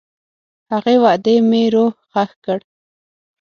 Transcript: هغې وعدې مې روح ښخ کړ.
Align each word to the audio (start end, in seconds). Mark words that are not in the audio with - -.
هغې 0.71 0.95
وعدې 1.03 1.35
مې 1.49 1.63
روح 1.73 1.93
ښخ 2.11 2.31
کړ. 2.45 2.59